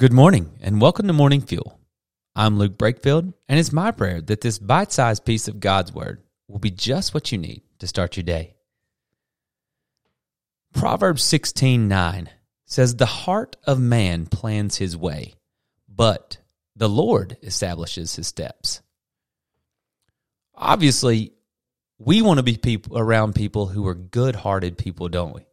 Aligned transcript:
Good 0.00 0.14
morning 0.14 0.52
and 0.62 0.80
welcome 0.80 1.08
to 1.08 1.12
Morning 1.12 1.42
Fuel. 1.42 1.78
I'm 2.34 2.56
Luke 2.56 2.78
Brakefield, 2.78 3.34
and 3.50 3.60
it's 3.60 3.70
my 3.70 3.90
prayer 3.90 4.22
that 4.22 4.40
this 4.40 4.58
bite 4.58 4.92
sized 4.92 5.26
piece 5.26 5.46
of 5.46 5.60
God's 5.60 5.92
Word 5.92 6.22
will 6.48 6.58
be 6.58 6.70
just 6.70 7.12
what 7.12 7.30
you 7.30 7.36
need 7.36 7.60
to 7.80 7.86
start 7.86 8.16
your 8.16 8.24
day. 8.24 8.54
Proverbs 10.72 11.22
16 11.24 11.86
9 11.86 12.30
says, 12.64 12.96
The 12.96 13.04
heart 13.04 13.56
of 13.64 13.78
man 13.78 14.24
plans 14.24 14.76
his 14.76 14.96
way, 14.96 15.34
but 15.86 16.38
the 16.74 16.88
Lord 16.88 17.36
establishes 17.42 18.16
his 18.16 18.26
steps. 18.26 18.80
Obviously, 20.54 21.34
we 21.98 22.22
want 22.22 22.38
to 22.38 22.42
be 22.42 22.56
people 22.56 22.98
around 22.98 23.34
people 23.34 23.66
who 23.66 23.86
are 23.86 23.94
good 23.94 24.34
hearted 24.34 24.78
people, 24.78 25.10
don't 25.10 25.34
we? 25.34 25.44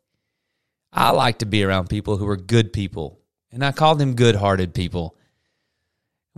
I 0.93 1.11
like 1.11 1.39
to 1.39 1.45
be 1.45 1.65
around 1.65 1.89
people 1.89 2.15
who 2.15 2.29
are 2.29 2.37
good 2.37 2.71
people 2.71 3.19
and 3.51 3.63
I 3.63 3.71
call 3.71 3.95
them 3.95 4.15
good 4.15 4.35
hearted 4.35 4.73
people. 4.73 5.15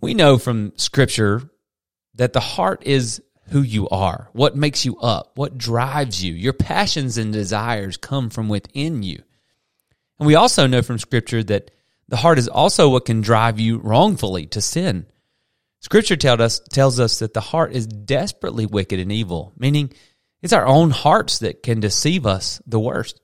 We 0.02 0.14
know 0.14 0.38
from 0.38 0.74
Scripture 0.78 1.50
that 2.16 2.34
the 2.34 2.40
heart 2.40 2.84
is 2.86 3.22
who 3.50 3.62
you 3.62 3.90
are, 3.90 4.30
what 4.34 4.56
makes 4.56 4.86
you 4.86 4.98
up, 5.00 5.32
what 5.36 5.58
drives 5.58 6.24
you. 6.24 6.34
Your 6.34 6.54
passions 6.54 7.18
and 7.18 7.34
desires 7.34 7.98
come 7.98 8.30
from 8.30 8.48
within 8.48 9.04
you. 9.04 9.22
And 10.20 10.28
we 10.28 10.36
also 10.36 10.68
know 10.68 10.82
from 10.82 11.00
Scripture 11.00 11.44
that 11.44 11.72
the 12.08 12.18
heart 12.18 12.40
is 12.40 12.48
also 12.48 12.90
what 12.90 13.06
can 13.06 13.22
drive 13.22 13.60
you 13.60 13.78
wrongfully 13.78 14.46
to 14.48 14.62
sin. 14.62 15.06
Scripture 15.80 16.18
tell 16.18 16.42
us, 16.42 16.60
tells 16.60 17.00
us 17.00 17.20
that 17.20 17.34
the 17.34 17.42
heart 17.42 17.74
is 17.74 17.88
desperately 17.88 18.66
wicked 18.66 19.00
and 19.00 19.12
evil, 19.12 19.54
meaning 19.58 19.94
it's 20.42 20.54
our 20.54 20.66
own 20.66 20.90
hearts 20.90 21.40
that 21.40 21.64
can 21.64 21.80
deceive 21.80 22.26
us 22.26 22.62
the 22.66 22.80
worst. 22.80 23.22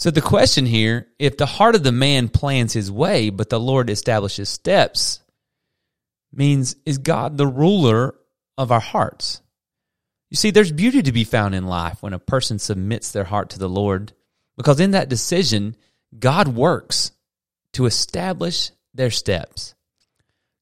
So 0.00 0.10
the 0.10 0.22
question 0.22 0.64
here, 0.64 1.08
if 1.18 1.36
the 1.36 1.44
heart 1.44 1.74
of 1.74 1.82
the 1.82 1.92
man 1.92 2.30
plans 2.30 2.72
his 2.72 2.90
way, 2.90 3.28
but 3.28 3.50
the 3.50 3.60
Lord 3.60 3.90
establishes 3.90 4.48
steps, 4.48 5.20
means 6.32 6.74
is 6.86 6.96
God 6.96 7.36
the 7.36 7.46
ruler 7.46 8.14
of 8.56 8.72
our 8.72 8.80
hearts? 8.80 9.42
You 10.30 10.38
see, 10.38 10.52
there's 10.52 10.72
beauty 10.72 11.02
to 11.02 11.12
be 11.12 11.24
found 11.24 11.54
in 11.54 11.66
life 11.66 12.02
when 12.02 12.14
a 12.14 12.18
person 12.18 12.58
submits 12.58 13.12
their 13.12 13.24
heart 13.24 13.50
to 13.50 13.58
the 13.58 13.68
Lord, 13.68 14.14
because 14.56 14.80
in 14.80 14.92
that 14.92 15.10
decision, 15.10 15.76
God 16.18 16.48
works 16.48 17.12
to 17.74 17.84
establish 17.84 18.70
their 18.94 19.10
steps. 19.10 19.74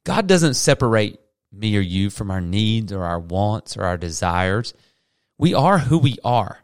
God 0.05 0.27
doesn't 0.27 0.55
separate 0.55 1.21
me 1.53 1.77
or 1.77 1.81
you 1.81 2.11
from 2.11 2.33
our 2.33 2.41
needs 2.41 2.93
or 2.93 3.05
our 3.05 3.21
wants 3.21 3.77
or 3.77 3.85
our 3.85 3.99
desires. 3.99 4.75
We 5.39 5.55
are 5.55 5.79
who 5.79 5.99
we 5.99 6.19
are. 6.25 6.59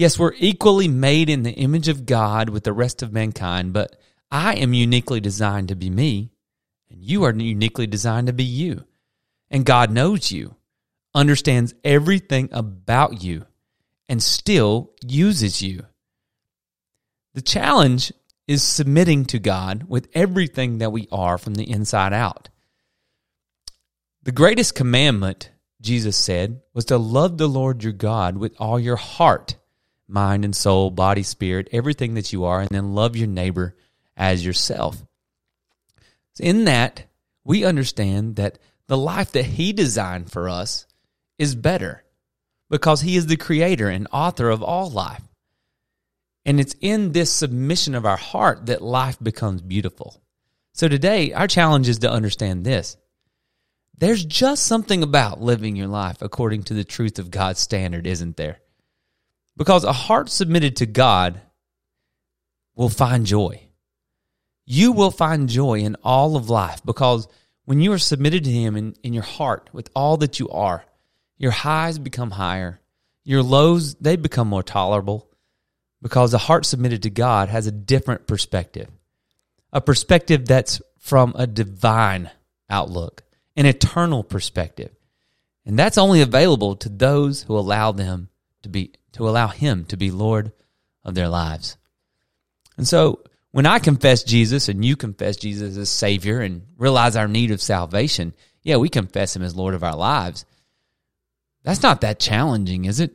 Yes, 0.00 0.18
we're 0.18 0.32
equally 0.38 0.88
made 0.88 1.28
in 1.28 1.42
the 1.42 1.52
image 1.52 1.86
of 1.86 2.06
God 2.06 2.48
with 2.48 2.64
the 2.64 2.72
rest 2.72 3.02
of 3.02 3.12
mankind, 3.12 3.74
but 3.74 4.00
I 4.30 4.54
am 4.54 4.72
uniquely 4.72 5.20
designed 5.20 5.68
to 5.68 5.74
be 5.74 5.90
me, 5.90 6.30
and 6.88 7.04
you 7.04 7.24
are 7.24 7.34
uniquely 7.34 7.86
designed 7.86 8.28
to 8.28 8.32
be 8.32 8.42
you. 8.42 8.86
And 9.50 9.66
God 9.66 9.90
knows 9.90 10.32
you, 10.32 10.54
understands 11.14 11.74
everything 11.84 12.48
about 12.50 13.22
you, 13.22 13.44
and 14.08 14.22
still 14.22 14.90
uses 15.06 15.60
you. 15.60 15.84
The 17.34 17.42
challenge 17.42 18.10
is 18.48 18.62
submitting 18.62 19.26
to 19.26 19.38
God 19.38 19.84
with 19.86 20.08
everything 20.14 20.78
that 20.78 20.92
we 20.92 21.08
are 21.12 21.36
from 21.36 21.56
the 21.56 21.70
inside 21.70 22.14
out. 22.14 22.48
The 24.22 24.32
greatest 24.32 24.74
commandment, 24.74 25.50
Jesus 25.82 26.16
said, 26.16 26.62
was 26.72 26.86
to 26.86 26.96
love 26.96 27.36
the 27.36 27.48
Lord 27.48 27.84
your 27.84 27.92
God 27.92 28.38
with 28.38 28.56
all 28.58 28.80
your 28.80 28.96
heart 28.96 29.56
mind 30.10 30.44
and 30.44 30.54
soul, 30.54 30.90
body, 30.90 31.22
spirit, 31.22 31.68
everything 31.72 32.14
that 32.14 32.32
you 32.32 32.44
are, 32.44 32.60
and 32.60 32.70
then 32.70 32.94
love 32.94 33.16
your 33.16 33.28
neighbor 33.28 33.76
as 34.16 34.44
yourself. 34.44 35.02
In 36.38 36.64
that, 36.64 37.04
we 37.44 37.64
understand 37.64 38.36
that 38.36 38.58
the 38.86 38.98
life 38.98 39.32
that 39.32 39.44
He 39.44 39.72
designed 39.72 40.30
for 40.30 40.48
us 40.48 40.86
is 41.38 41.54
better 41.54 42.04
because 42.68 43.00
He 43.00 43.16
is 43.16 43.26
the 43.26 43.36
creator 43.36 43.88
and 43.88 44.08
author 44.12 44.50
of 44.50 44.62
all 44.62 44.90
life. 44.90 45.22
And 46.44 46.58
it's 46.58 46.74
in 46.80 47.12
this 47.12 47.30
submission 47.30 47.94
of 47.94 48.06
our 48.06 48.16
heart 48.16 48.66
that 48.66 48.82
life 48.82 49.18
becomes 49.22 49.60
beautiful. 49.60 50.22
So 50.72 50.88
today, 50.88 51.32
our 51.32 51.46
challenge 51.46 51.88
is 51.88 51.98
to 52.00 52.10
understand 52.10 52.64
this. 52.64 52.96
There's 53.98 54.24
just 54.24 54.62
something 54.62 55.02
about 55.02 55.42
living 55.42 55.76
your 55.76 55.88
life 55.88 56.22
according 56.22 56.62
to 56.64 56.74
the 56.74 56.84
truth 56.84 57.18
of 57.18 57.30
God's 57.30 57.60
standard, 57.60 58.06
isn't 58.06 58.38
there? 58.38 58.60
Because 59.56 59.84
a 59.84 59.92
heart 59.92 60.30
submitted 60.30 60.76
to 60.76 60.86
God 60.86 61.40
will 62.74 62.88
find 62.88 63.26
joy. 63.26 63.68
You 64.64 64.92
will 64.92 65.10
find 65.10 65.48
joy 65.48 65.80
in 65.80 65.96
all 66.02 66.36
of 66.36 66.48
life 66.48 66.80
because 66.84 67.28
when 67.64 67.80
you 67.80 67.92
are 67.92 67.98
submitted 67.98 68.44
to 68.44 68.50
Him 68.50 68.76
in, 68.76 68.94
in 69.02 69.12
your 69.12 69.22
heart 69.22 69.68
with 69.72 69.90
all 69.94 70.16
that 70.18 70.40
you 70.40 70.48
are, 70.48 70.84
your 71.36 71.50
highs 71.50 71.98
become 71.98 72.30
higher. 72.30 72.80
Your 73.24 73.42
lows, 73.42 73.96
they 73.96 74.16
become 74.16 74.48
more 74.48 74.62
tolerable 74.62 75.28
because 76.00 76.32
a 76.32 76.38
heart 76.38 76.64
submitted 76.64 77.02
to 77.02 77.10
God 77.10 77.48
has 77.48 77.66
a 77.66 77.72
different 77.72 78.26
perspective. 78.26 78.88
A 79.72 79.80
perspective 79.80 80.46
that's 80.46 80.80
from 80.98 81.34
a 81.36 81.46
divine 81.46 82.30
outlook, 82.70 83.22
an 83.56 83.66
eternal 83.66 84.24
perspective. 84.24 84.90
And 85.66 85.78
that's 85.78 85.98
only 85.98 86.22
available 86.22 86.76
to 86.76 86.88
those 86.88 87.42
who 87.42 87.58
allow 87.58 87.92
them 87.92 88.29
to 88.62 88.68
be 88.68 88.92
to 89.12 89.28
allow 89.28 89.48
Him 89.48 89.84
to 89.86 89.96
be 89.96 90.10
Lord 90.10 90.52
of 91.04 91.14
their 91.14 91.28
lives. 91.28 91.76
And 92.76 92.86
so, 92.86 93.22
when 93.52 93.66
I 93.66 93.78
confess 93.78 94.22
Jesus 94.22 94.68
and 94.68 94.84
you 94.84 94.96
confess 94.96 95.36
Jesus 95.36 95.76
as 95.76 95.90
Savior 95.90 96.40
and 96.40 96.66
realize 96.78 97.16
our 97.16 97.26
need 97.28 97.50
of 97.50 97.60
salvation, 97.60 98.32
yeah, 98.62 98.76
we 98.76 98.88
confess 98.88 99.34
Him 99.34 99.42
as 99.42 99.56
Lord 99.56 99.74
of 99.74 99.82
our 99.82 99.96
lives. 99.96 100.44
That's 101.62 101.82
not 101.82 102.02
that 102.02 102.20
challenging, 102.20 102.84
is 102.84 103.00
it? 103.00 103.12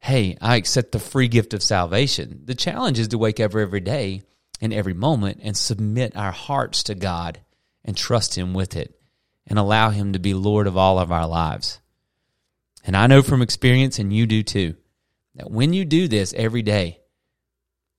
Hey, 0.00 0.36
I 0.40 0.56
accept 0.56 0.92
the 0.92 0.98
free 0.98 1.28
gift 1.28 1.54
of 1.54 1.62
salvation. 1.62 2.42
The 2.44 2.54
challenge 2.54 2.98
is 2.98 3.08
to 3.08 3.18
wake 3.18 3.40
up 3.40 3.54
every 3.54 3.80
day 3.80 4.22
and 4.60 4.72
every 4.72 4.94
moment 4.94 5.40
and 5.42 5.56
submit 5.56 6.16
our 6.16 6.32
hearts 6.32 6.84
to 6.84 6.94
God 6.94 7.40
and 7.84 7.96
trust 7.96 8.36
Him 8.36 8.54
with 8.54 8.76
it 8.76 8.98
and 9.46 9.58
allow 9.58 9.90
Him 9.90 10.12
to 10.12 10.18
be 10.18 10.34
Lord 10.34 10.66
of 10.66 10.76
all 10.76 10.98
of 10.98 11.12
our 11.12 11.26
lives. 11.26 11.80
And 12.88 12.96
I 12.96 13.06
know 13.06 13.20
from 13.20 13.42
experience, 13.42 13.98
and 13.98 14.14
you 14.14 14.26
do 14.26 14.42
too, 14.42 14.74
that 15.34 15.50
when 15.50 15.74
you 15.74 15.84
do 15.84 16.08
this 16.08 16.32
every 16.32 16.62
day, 16.62 17.00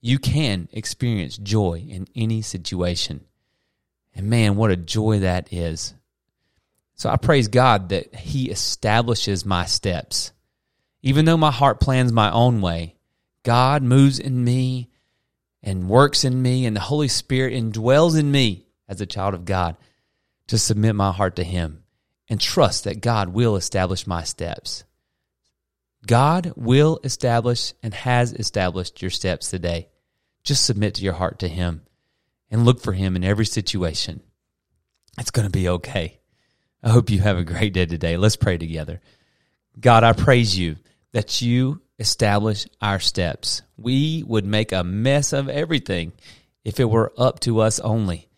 you 0.01 0.17
can 0.17 0.67
experience 0.71 1.37
joy 1.37 1.85
in 1.87 2.07
any 2.15 2.41
situation. 2.41 3.23
And 4.15 4.31
man, 4.31 4.55
what 4.55 4.71
a 4.71 4.75
joy 4.75 5.19
that 5.19 5.53
is. 5.53 5.93
So 6.95 7.07
I 7.07 7.17
praise 7.17 7.49
God 7.49 7.89
that 7.89 8.15
He 8.15 8.49
establishes 8.49 9.45
my 9.45 9.65
steps. 9.65 10.31
Even 11.03 11.25
though 11.25 11.37
my 11.37 11.51
heart 11.51 11.79
plans 11.79 12.11
my 12.11 12.31
own 12.31 12.59
way, 12.59 12.95
God 13.43 13.83
moves 13.83 14.17
in 14.17 14.43
me 14.43 14.89
and 15.61 15.87
works 15.87 16.23
in 16.23 16.41
me, 16.41 16.65
and 16.65 16.75
the 16.75 16.79
Holy 16.81 17.09
Spirit 17.09 17.53
indwells 17.53 18.19
in 18.19 18.31
me 18.31 18.65
as 18.87 18.99
a 18.99 19.05
child 19.05 19.35
of 19.35 19.45
God 19.45 19.77
to 20.47 20.57
submit 20.57 20.95
my 20.95 21.11
heart 21.11 21.35
to 21.35 21.43
Him 21.43 21.83
and 22.29 22.39
trust 22.39 22.83
that 22.83 23.01
God 23.01 23.29
will 23.29 23.55
establish 23.55 24.05
my 24.05 24.23
steps. 24.23 24.83
God 26.05 26.53
will 26.55 26.99
establish 27.03 27.73
and 27.83 27.93
has 27.93 28.33
established 28.33 29.01
your 29.01 29.11
steps 29.11 29.49
today. 29.49 29.89
Just 30.43 30.65
submit 30.65 30.95
to 30.95 31.03
your 31.03 31.13
heart 31.13 31.39
to 31.39 31.47
Him 31.47 31.81
and 32.49 32.65
look 32.65 32.79
for 32.79 32.93
Him 32.93 33.15
in 33.15 33.23
every 33.23 33.45
situation. 33.45 34.21
It's 35.17 35.31
going 35.31 35.47
to 35.47 35.51
be 35.51 35.67
okay. 35.67 36.19
I 36.81 36.89
hope 36.89 37.09
you 37.09 37.19
have 37.19 37.37
a 37.37 37.43
great 37.43 37.73
day 37.73 37.85
today. 37.85 38.15
Let's 38.15 38.37
pray 38.37 38.57
together. 38.57 39.01
God, 39.77 40.03
I 40.03 40.13
praise 40.13 40.57
you 40.57 40.77
that 41.11 41.41
you 41.41 41.81
establish 41.97 42.65
our 42.81 42.99
steps. 42.99 43.61
We 43.75 44.23
would 44.25 44.45
make 44.45 44.71
a 44.71 44.83
mess 44.83 45.33
of 45.33 45.49
everything 45.49 46.13
if 46.63 46.79
it 46.79 46.89
were 46.89 47.11
up 47.17 47.41
to 47.41 47.59
us 47.59 47.79
only. 47.79 48.28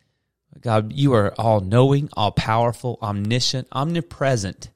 God, 0.61 0.93
you 0.93 1.13
are 1.13 1.33
all 1.37 1.59
knowing, 1.59 2.09
all 2.13 2.31
powerful, 2.31 2.99
omniscient, 3.01 3.67
omnipresent, 3.71 4.69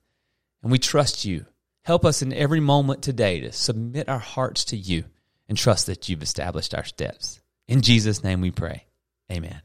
and 0.63 0.71
we 0.71 0.79
trust 0.79 1.25
you. 1.25 1.45
Help 1.83 2.03
us 2.03 2.23
in 2.23 2.33
every 2.33 2.59
moment 2.59 3.03
today 3.03 3.41
to 3.41 3.51
submit 3.51 4.09
our 4.09 4.19
hearts 4.19 4.65
to 4.65 4.77
you 4.77 5.05
and 5.47 5.57
trust 5.57 5.85
that 5.85 6.09
you've 6.09 6.23
established 6.23 6.73
our 6.73 6.83
steps. 6.83 7.39
In 7.67 7.81
Jesus' 7.81 8.23
name 8.23 8.41
we 8.41 8.51
pray. 8.51 8.85
Amen. 9.31 9.61